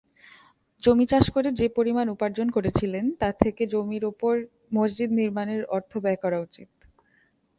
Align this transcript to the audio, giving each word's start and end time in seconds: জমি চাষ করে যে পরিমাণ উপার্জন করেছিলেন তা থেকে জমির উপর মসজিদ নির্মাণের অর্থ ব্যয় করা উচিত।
জমি 0.83 1.05
চাষ 1.07 1.25
করে 1.29 1.49
যে 1.59 1.67
পরিমাণ 1.77 2.05
উপার্জন 2.09 2.47
করেছিলেন 2.49 3.05
তা 3.21 3.29
থেকে 3.41 3.63
জমির 3.73 4.03
উপর 4.05 4.33
মসজিদ 4.73 5.09
নির্মাণের 5.19 5.61
অর্থ 5.75 5.91
ব্যয় 5.97 6.19
করা 6.23 6.37
উচিত। 6.39 6.69